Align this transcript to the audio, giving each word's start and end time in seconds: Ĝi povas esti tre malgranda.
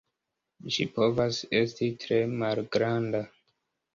Ĝi 0.77 0.85
povas 0.95 1.41
esti 1.59 1.91
tre 2.05 2.19
malgranda. 2.43 3.23